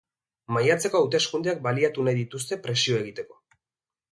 Maiatzeko 0.55 1.01
hauteskundeak 1.03 1.61
baliatu 1.67 2.07
nahi 2.09 2.19
dituzte 2.23 2.61
presio 2.67 2.99
egiteko. 3.03 3.39